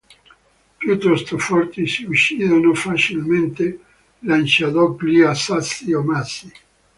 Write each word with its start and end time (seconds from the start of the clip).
Piuttosto 0.79 1.37
forti, 1.37 1.85
si 1.85 2.05
uccidono 2.05 2.73
facilmente 2.73 3.79
lanciandogli 4.21 5.21
sassi 5.35 5.93
o 5.93 6.01
massi. 6.01 6.51